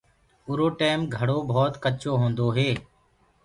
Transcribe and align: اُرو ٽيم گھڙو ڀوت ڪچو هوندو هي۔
اُرو 0.47 0.67
ٽيم 0.79 0.99
گھڙو 1.15 1.37
ڀوت 1.51 1.73
ڪچو 1.83 2.11
هوندو 2.21 2.47
هي۔ 2.57 2.69